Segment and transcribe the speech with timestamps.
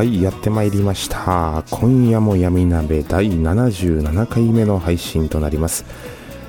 [0.00, 1.62] はいやってまいりました。
[1.70, 5.84] 今夜も闇鍋第77回目の配信となります、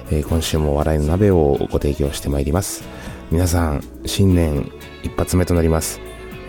[0.10, 2.86] えー、今週も笑いの鍋をご提供してまいります。
[3.30, 4.72] 皆さん新年
[5.04, 6.00] 一発目となります、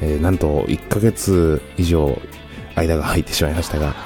[0.01, 2.17] えー、なんと1ヶ月以上
[2.77, 3.97] 間が入ってしまいましたが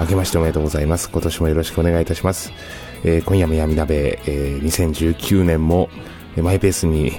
[0.00, 1.10] 明けましておめでとうございます。
[1.10, 2.54] 今年もよろしくお願いいたします、
[3.04, 5.90] えー、今夜も闇鍋、え2019年も
[6.38, 7.12] マイペースに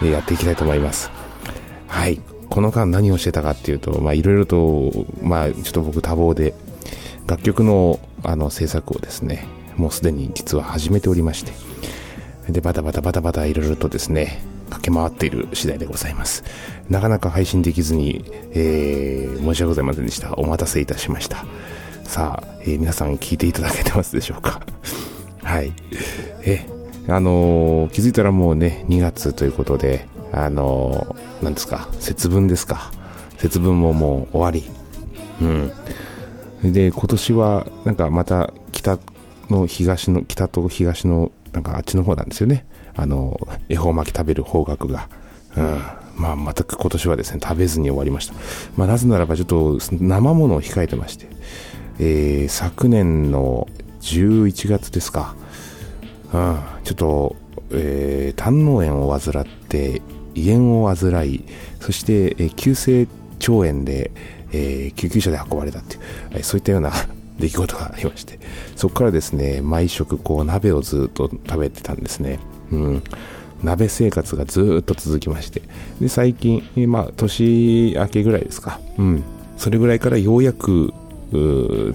[0.00, 1.10] やっていきたいと思います。
[1.88, 2.31] はい。
[2.52, 6.52] この間何をしてたかっていうと、まあいろいろと、まあちょっと僕多忙で、
[7.26, 9.46] 楽曲のあの制作をですね、
[9.78, 11.52] もうすでに実は始めておりまして、
[12.52, 16.44] で、バタバタバタバタいろいろとですね、駆け回っている次第でございます。
[16.90, 18.22] なかなか配信できずに、
[18.52, 20.34] えー、申し訳ございませんでした。
[20.34, 21.46] お待たせいたしました。
[22.04, 24.60] さあ、えー、皆さん聞いていただけてますでしょうか？
[25.42, 25.72] はい。
[26.44, 26.66] え、
[27.08, 32.92] あのー、気づいたらもうね、2月ということで、あの、何ですか、節分ですか。
[33.38, 34.64] 節分ももう終わり。
[35.40, 36.72] うん。
[36.72, 38.98] で、今年は、なんかまた北
[39.50, 42.66] の東の、北と東の、なんかあっちの方なんですよね。
[42.94, 45.08] あの、恵方巻き食べる方角が。
[45.56, 45.80] うん。
[46.16, 48.34] まあ、全く今年はですね、食べずに終わりました。
[48.76, 51.26] まあ、なぜならばちょっと生ものを控えてまして、
[51.98, 53.66] えー、昨年の
[54.00, 55.34] 11月ですか。
[56.32, 57.36] うん、ちょっと、
[57.70, 60.00] えー、胆嚢炎を患って、
[60.34, 61.44] 胃炎を患い、
[61.80, 63.06] そして、え急性
[63.40, 64.10] 腸炎で、
[64.52, 66.00] えー、救急車で運ばれたっていう、
[66.36, 66.92] えそういったような
[67.38, 68.38] 出来事がありまして、
[68.76, 72.38] そこからですね、毎食こう鍋をずっと食べてたんですね。
[72.70, 73.02] うん。
[73.62, 75.62] 鍋生活がずっと続きまして。
[76.00, 78.80] で、最近、えー、まあ、年明けぐらいですか。
[78.98, 79.22] うん。
[79.56, 80.92] それぐらいからようやく、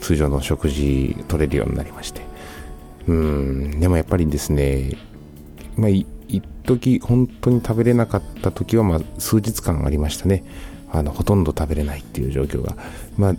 [0.02, 2.27] 通常の食事取れるようになりまして。
[3.08, 3.80] うん。
[3.80, 4.98] でもやっぱりですね、
[5.76, 6.06] まあ、一
[6.66, 10.44] 時本当に食べれなかった時は、まあ、数日間ありましたね
[10.92, 12.76] あのほとんど食べれないっていう状況が、
[13.18, 13.36] まあ、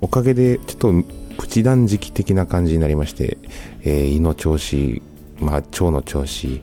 [0.00, 0.92] おかげでちょっと
[1.38, 3.38] プチ断食的な感じになりまして、
[3.82, 5.02] えー、胃の調子、
[5.38, 6.62] まあ、腸の調子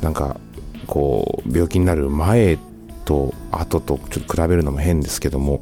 [0.00, 0.40] なんか
[0.86, 2.58] こう病気になる前
[3.04, 5.60] と後とちょっと比べるのも変ですけども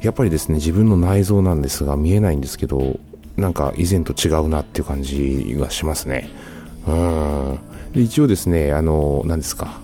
[0.00, 2.98] やっぱりですね自分の内臓なんですが見えないんですけど
[3.36, 6.28] なんか以前と違うなっていう感じがしますね
[6.86, 7.58] うん
[7.94, 9.80] 一応ですね、あの、何ですか、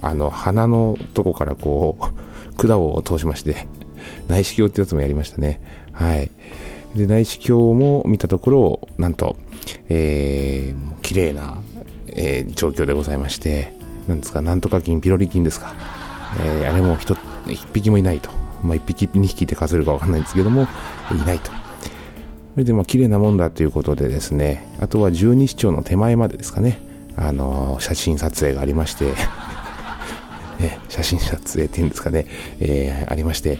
[0.00, 3.66] あの、鼻のとこからこう、管を通しまして、
[4.28, 5.60] 内視鏡ってやつもやりましたね。
[5.92, 6.30] はい。
[6.94, 9.36] で、内視鏡も見たところ、なんと、
[9.88, 11.58] えー、綺麗な、
[12.08, 13.72] えー、状況でございまして、
[14.06, 15.74] なんですか、なんとか菌、ピロリ菌ですか。
[16.40, 16.96] えー、あれも
[17.48, 18.30] 一匹もいないと。
[18.62, 20.68] まあ、一匹、二匹って数えるかわかんないんですけども、
[21.10, 21.50] いないと。
[22.60, 26.78] それで、まあ、綺麗なもんだということでですね、あとは十二指腸の手前までですかね。
[27.16, 29.14] あの写真撮影がありまして
[30.60, 32.26] ね、写真撮影っていうんですかね、
[32.60, 33.58] えー、ありまして、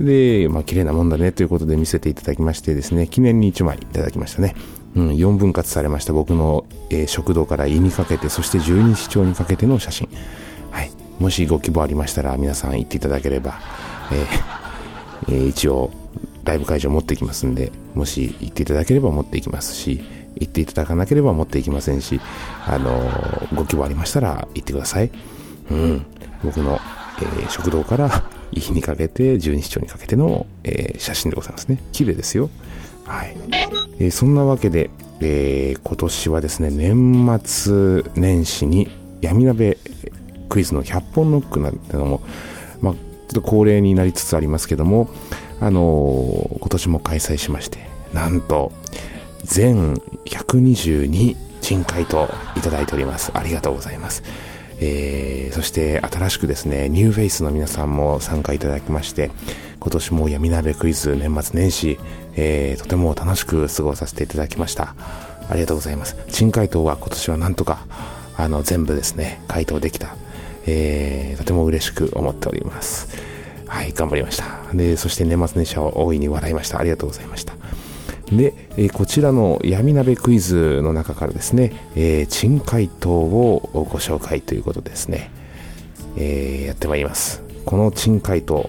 [0.00, 4.56] で、まあ、綺麗なもんだねということで見せていただきましてですね、記念に1枚いただきましたね。
[4.96, 10.08] うん、4分割されました僕の、えー、食堂から胃にかけて、そして十二指腸にかけての写真。
[10.72, 10.90] はい。
[11.20, 13.60] もしご希望ありましたら、皆さん行っていただければ、
[14.10, 15.92] えーえー、一応、
[16.50, 20.02] ライブ会場持ってきますんで、もし行っていただければ持っていきますし、
[20.36, 22.20] 行っていただかなければ持っていきませんし、
[22.66, 23.00] あの
[23.54, 25.10] ご希望ありましたら行ってください。
[25.70, 26.06] うん。
[26.42, 26.80] 僕の、
[27.20, 31.78] えー、食堂から胃にかけて、十二指腸にかけての、えー、写真でございますね。
[31.92, 32.50] 綺麗ですよ。
[33.06, 33.36] はい。
[33.98, 34.90] えー、そんなわけで、
[35.20, 38.88] えー、今年はですね、年末年始に
[39.20, 39.78] 闇鍋
[40.48, 42.22] クイズの100本ノックなんてのも、
[42.80, 45.10] まあ、ちょっと恒例になりつつありますけども、
[45.60, 47.78] あのー、今年も開催しまして、
[48.12, 48.72] なんと、
[49.44, 49.94] 全
[50.26, 53.30] 122珍回答いただいております。
[53.34, 54.22] ありがとうございます。
[54.80, 59.30] えー、そして新しくですね、ニューフェイスの皆さんも参加いただきまして、
[59.78, 61.98] 今年も闇鍋クイズ年末年始、
[62.36, 64.94] えー、とても楽しく過ごさせていただきました。
[65.48, 66.16] ありがとうございます。
[66.28, 67.86] 珍回答は今年はなんとか、
[68.36, 70.16] あの、全部ですね、回答できた。
[70.66, 73.29] えー、とても嬉しく思っております。
[73.70, 74.74] はい、頑張りました。
[74.74, 76.80] で、そして年末年始は大いに笑いました。
[76.80, 77.54] ありがとうございました。
[78.32, 85.30] で、え、こちらの闇鍋クイズの中からですね、えー、珍回答をご紹介ということですね、
[86.16, 87.44] えー、やってまいります。
[87.64, 88.68] この珍回答、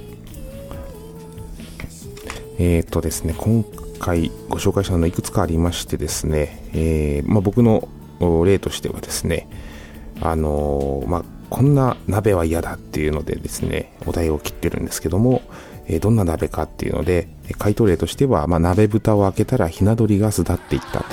[2.59, 3.65] えっ、とですね、今
[3.97, 7.89] 回ご紹介したのいくつかありましてですね、えー、まあ、僕の
[8.45, 9.47] 例としてはですね、
[10.21, 15.41] あの、まあ、こんな鍋は嫌だっていうのでですね、お題を切ってるんですけども、
[15.85, 17.27] えどんな鍋かっていうので、
[17.59, 21.05] 回答例としては、まあ、鍋蓋を開けたらひな鳥が巣立っていったと。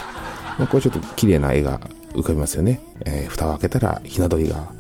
[0.61, 1.81] ま、これちょっと綺麗な絵が
[2.13, 2.81] 浮かびますよね。
[3.05, 4.71] えー、蓋を開けたらひな鳥が、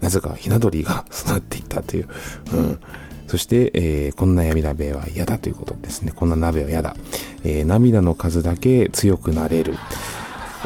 [0.00, 2.08] なぜかひな鳥が巣立っていったという。
[2.54, 2.80] うん。
[3.26, 6.12] そして、えー、こんな闇鍋は嫌だということですね。
[6.16, 6.96] こんな鍋は嫌だ。
[7.44, 9.74] えー、涙の数だけ強くなれる。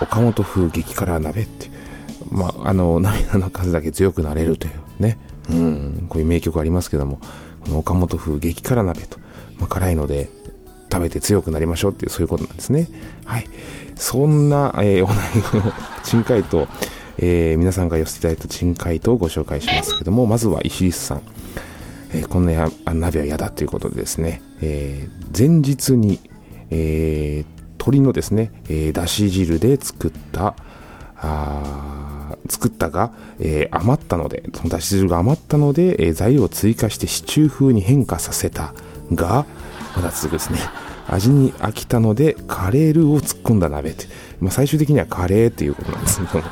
[0.00, 1.79] 岡本風激辛鍋って。
[2.30, 5.18] まあ、あの、涙の数だけ強くなれるというね。
[5.50, 6.06] うん。
[6.08, 7.20] こういう名曲ありますけども、
[7.64, 9.18] この岡本風激辛鍋と、
[9.58, 10.30] まあ、辛いので
[10.90, 12.88] 食べて強くなりましょうっていうそういうことなんですね。
[13.24, 13.46] はい。
[13.96, 15.72] そんな、えー、お悩みの
[16.04, 16.68] 珍回答、
[17.18, 21.22] えー、皆さんが寄せていただいた珍回答をご紹介しますけども、まずは石井さん。
[22.12, 26.18] えー、こんなや鍋は嫌だということでですね、えー、前日に、
[26.70, 30.54] えー、鶏のですね、えー、だし汁で作った、
[31.16, 31.99] あ
[32.50, 38.74] 作ったが、えー、余ったので、そのだし汁が余ったので、えー、材料を追加してシチュー風に変化させた
[39.14, 39.46] が、
[39.96, 40.58] まだ続くですね。
[41.08, 44.06] 味に飽きたので、カレールーを突っ込んだ鍋って。
[44.40, 46.44] まあ、最終的にはカレーっていうことなんですけども、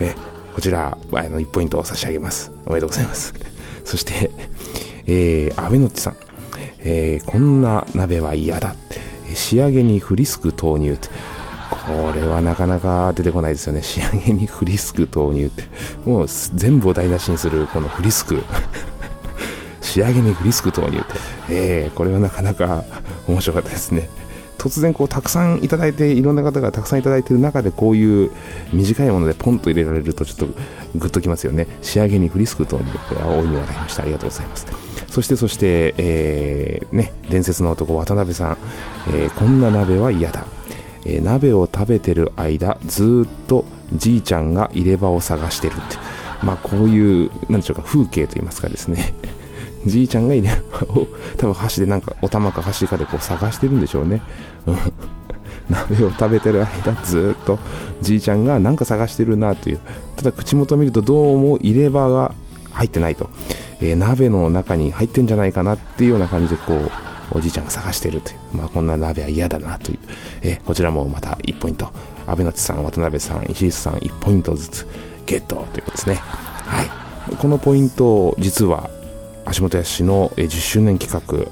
[0.00, 0.14] え
[0.54, 2.50] こちら、あの、1ポイントを差し上げます。
[2.66, 3.34] おめでとうございます。
[3.84, 4.30] そして、
[5.06, 6.16] えー、安倍のちさん。
[6.80, 8.74] えー、こんな鍋は嫌だ。
[9.34, 11.08] 仕上げにフリスク投入って。
[11.86, 13.82] これはなかなか出てこないですよね。
[13.82, 15.62] 仕上げにフリスク投入って。
[16.04, 18.42] もう全部を台無しにするこのフリスク。
[19.80, 21.04] 仕上げにフリスク投入って。
[21.48, 22.84] えー、これはなかなか
[23.28, 24.08] 面白かったですね。
[24.58, 28.32] 突然こうたくさんいただいていろんな方がたくさんいただいている中でこういう
[28.72, 30.46] 短いものでポンと入れられるとちょっと
[30.96, 34.66] グッときますよね仕上げにフリスク投入これは大いに笑いましたありがとうございます
[35.08, 38.58] そしてそして、えー、ね伝説の男渡辺さん、
[39.08, 40.44] えー、こんな鍋は嫌だ
[41.06, 45.96] えー、鍋を食べてる間ずっとじいちゃんが入れ歯を探してるって。
[46.42, 49.14] まあこういうなんでしょうか風景といいますかですね。
[49.86, 51.06] じいちゃんが入れ歯を
[51.36, 54.20] 多分箸でなんかお玉か箸かでこう探してるんでしょうね。
[55.70, 57.58] 鍋を食べてる間ずっと
[58.00, 59.80] じいちゃんがなんか探してるなという。
[60.16, 62.34] ただ口元を見るとどうも入れ歯が
[62.72, 63.30] 入ってないと、
[63.80, 66.90] えー、鍋の中に入ってんじゃないかなっていうような感じでこう
[67.30, 69.98] おじいちゃんが探しているという、まあ、こんな鍋は嫌だなという、
[70.42, 71.92] えこちらもまた1ポイント、
[72.26, 74.86] 安倍夏さん、渡辺さん、石井さん、1ポイントずつ
[75.26, 76.16] ゲットということですね。
[76.16, 77.36] はい。
[77.36, 78.90] このポイント、実は、
[79.52, 81.50] 橋本康の10周年企画、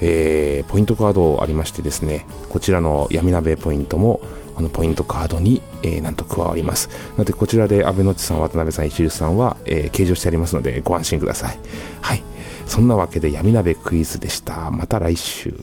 [0.00, 4.20] えー、ポイントカードありましてですね、こちらの闇鍋ポイントも、
[4.54, 6.88] このポイントカードに、えー、なんと加わります。
[7.12, 11.58] なので、こちらで安倍のちさん、渡辺さん、石井さんは、えー、計上してありますので、ご安心ください。
[12.00, 12.22] はい。
[12.68, 14.70] そんなわけで闇鍋クイズでした。
[14.70, 15.54] また来週。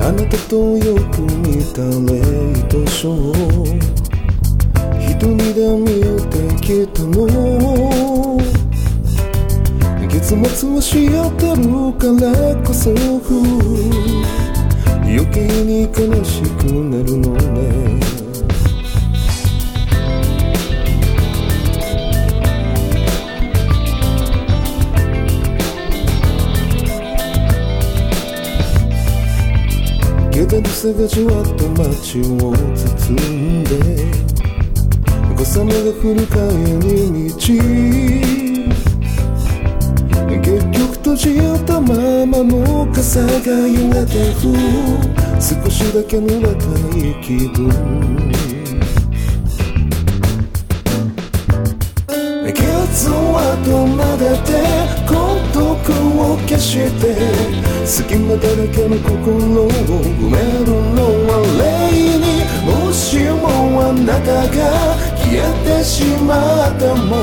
[0.00, 1.82] あなたとよく似た
[2.12, 2.35] レ
[2.76, 3.36] イトショー
[5.16, 7.16] 人にだ見えてきたの
[10.06, 11.64] 月末はし合ってる
[11.96, 12.26] から
[12.62, 12.90] こそ
[15.04, 15.90] 余計に悲
[16.22, 18.05] しくなるのね。
[30.86, 32.22] けどさがじわっと街を
[32.54, 33.70] 包んで
[35.36, 36.36] 小雨が降る帰
[36.86, 36.88] り
[37.30, 37.34] 道
[40.42, 41.26] 結局閉じ
[41.66, 41.88] たま
[42.26, 44.58] まの傘がやがて降る
[45.40, 46.62] 少しだけ濡れた
[46.96, 47.68] い気分
[52.54, 54.48] 血跡までて
[55.08, 55.12] 孤
[55.52, 55.62] 独
[56.20, 63.46] を消して隙間だらけの心を埋めるのは霊にもしも
[63.80, 64.58] あなたが
[65.16, 66.34] 消えてしま
[66.68, 67.22] ったも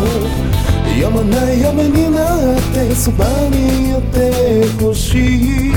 [0.98, 5.74] やまない雨になってそばにいてほしい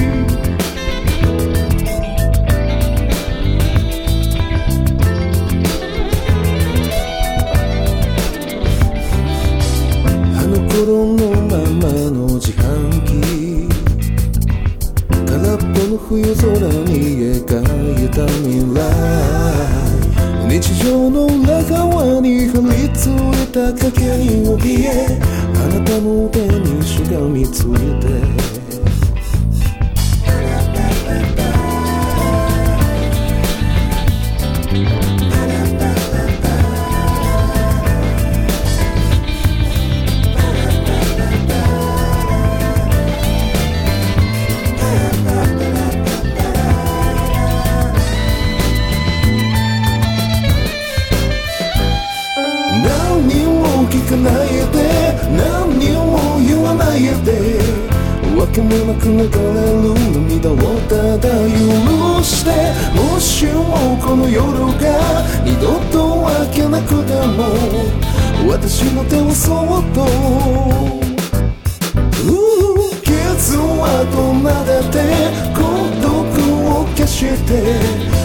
[10.38, 11.25] あの頃の
[16.22, 16.48] っぽの冬空
[16.84, 17.44] に描
[18.04, 18.80] いた未来。
[20.48, 25.20] 日常の裏側に張り付いた影に怯え。
[25.54, 27.66] あなたの手にしがみつい
[28.00, 28.55] て。
[68.66, 70.04] 私の手をそっと。
[73.36, 74.96] 傷跡なでて
[75.54, 75.62] 孤
[76.02, 76.10] 独
[76.66, 77.52] を消して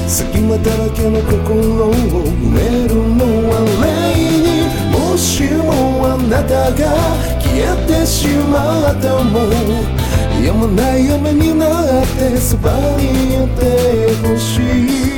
[0.08, 6.82] 隙間だらけの心を埋めるのは霊にもしもあなたが
[7.40, 9.42] 消えてしまったも
[10.44, 15.11] やまない雨になってそばにいてほしい。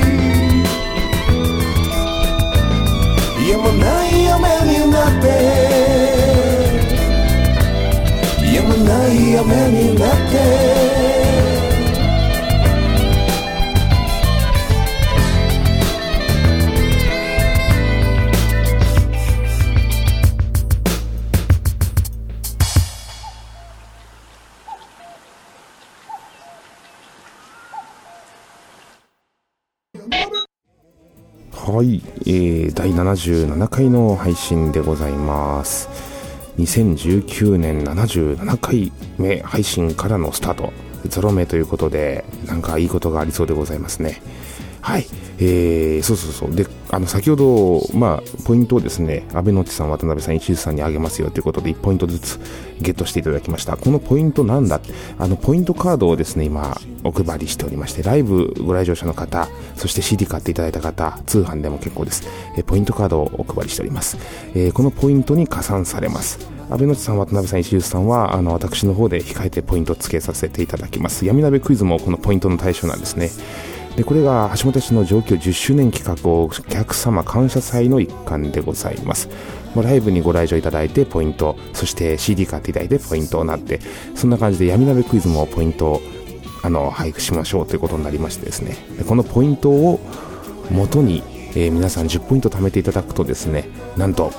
[8.84, 11.14] ない雨になって
[31.66, 36.13] はい、えー、第77回の配信でございます。
[36.58, 40.72] 2019年77回目配信からのスタート。
[41.08, 44.22] ゾロ目ということで、なんかいいことがありそうでございますね。
[44.80, 45.06] はい。
[45.38, 46.54] えー、そうそうそう。
[46.54, 52.38] で、あの、先ほど、まあ、ポイントをですね、安倍のちさん、渡辺さん、石津さんにあげますよということで、1ポイントずつ
[52.80, 53.76] ゲットしていただきました。
[53.76, 54.80] このポイントなんだ？
[55.18, 62.22] あの、ポイントカードをですね、今、お配りしておりまして、ライブご来場者の方、そして CD 買っていただいた方、通販でも結構です。
[62.56, 64.16] えーポイントカードをお配りしております。
[64.54, 66.38] えーこのポイントに加算されます。
[66.70, 71.26] 安倍のちさん、渡辺さん、石津さんは、あの、私の方で控えてポイントを付けさせていただきます。
[71.26, 73.30] 闇鍋クイズもこのポイントの対象なんですね。
[73.96, 79.28] でこれが橋本氏の上京10周年企画をお客様感謝祭の一環でございます。
[79.76, 83.80] ライブにご来場いただいてポイント、そして CD 買っていただいてポイントになって、
[84.14, 86.00] そんな感じで闇鍋クイズもポイントを
[86.62, 90.00] あの配布しましょうということになりましてですね、でこのポイントを
[90.70, 94.32] 元に、えー皆さん10ポイント貯めていただくとですね、なんと、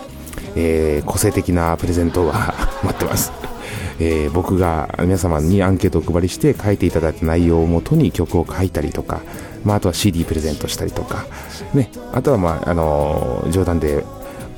[0.55, 3.44] えー個性的なプレゼントが 待ってます。
[3.99, 9.21] えー僕が皆様にアンケートをお配りして書いていただいた内容をもとに曲を書いたりとか、
[9.63, 11.25] まあ、あとは CD プレゼントしたりとか、
[11.73, 14.03] ね、あとは、まああのー冗談で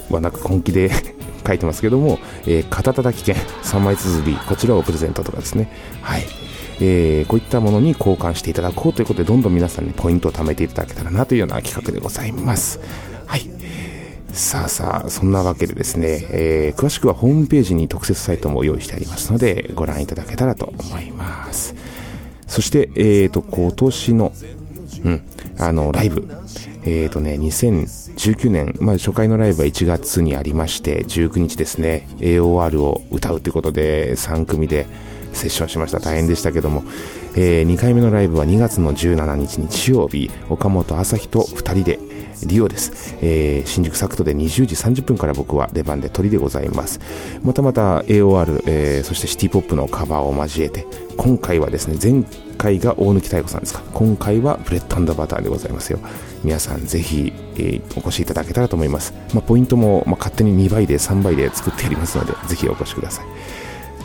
[0.10, 0.90] はなく本気で
[1.46, 5.70] 書いてますけども、えー肩叩き券3枚綴りこちらをプレゼントとかですね。
[6.02, 6.24] はい。
[6.80, 12.80] えーこういったものに交換していただこうということでどんどん皆さんにポイントを貯めていただけたらなというような企画でございます。
[13.26, 13.42] はい。
[14.38, 21.74] さあさあ、そんなわけでですね、えー詳しくはホームページに特設サイトも用意してありますので、ご覧いただけたらと思います。
[22.46, 24.32] そして、えーと、今年の、
[25.04, 25.22] うん、
[25.58, 26.28] あの、ライブ、
[26.84, 34.86] えーとね、2019年、まあ、初回のライブは1月にありまして、19日ですね、AOR を歌うということで、3組で
[35.34, 36.00] セッションしました。
[36.00, 36.84] 大変でしたけども、
[37.36, 42.00] え2回目のライブは2月の17日日曜日、岡本朝日と2人で、
[42.46, 47.00] リオです、えー新宿サクトで20時30分から僕は出番で鳥でございます。
[47.44, 50.86] またまた AOR、えーそしてシティポップのカバーを交えて
[51.18, 52.24] 今回はですね前
[52.58, 53.82] 回が大貫妙子さんですか。
[53.94, 56.00] 今回はブレッドバターでございますよ。
[56.44, 63.26] 皆さんぜひ、えーお越しいただけたらと思います、まあ、ポイントも、まあ、勝手に2倍で3倍で作ってありますのでぜひお越しください。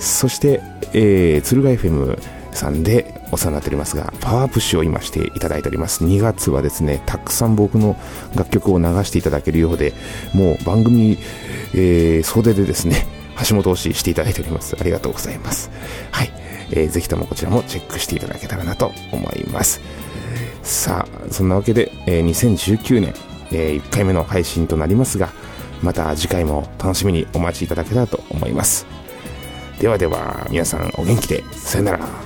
[0.00, 0.60] そして、
[0.92, 2.18] えー、鶴ヶ FM
[2.52, 6.04] さんでお世話になっておりますが、パワープッシュを今していただいております。
[6.04, 7.96] 2月はですね、たくさん僕の
[8.34, 9.92] 楽曲を流していただけるようで、
[10.34, 11.18] もう番組、
[11.74, 13.06] えー、総出でですね、
[13.48, 14.76] 橋本推ししていただいております。
[14.78, 15.70] ありがとうございます。
[16.10, 16.30] はい。
[16.70, 19.80] えー、ぜひともこちらもチェックしていただけたらなと思います。
[20.62, 23.14] さあ、そんなわけで、えー、2019年、
[23.50, 25.30] えー、1回目の配信となりますが、
[25.82, 28.86] また次回も楽しみにお待ちいただけたらと思います。
[29.80, 32.21] ではでは、皆さんお元気で、さよなら。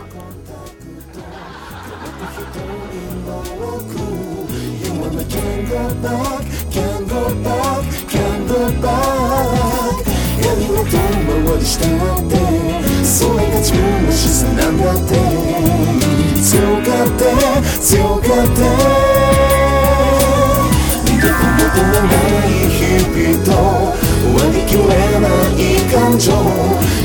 [14.06, 14.76] wishes нам
[24.68, 25.36] can I
[25.90, 26.18] come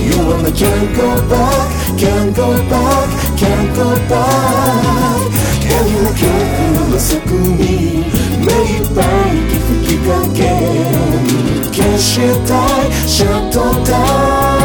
[0.07, 5.21] You can't go back, can't go back, can't go back
[5.61, 8.03] Can you can't listen to me
[8.45, 9.03] 매일 밤
[9.49, 10.33] 깊은
[11.71, 13.53] Can't shit die, shut
[13.85, 14.60] down